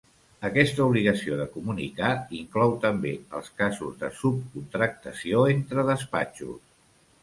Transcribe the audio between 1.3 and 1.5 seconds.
de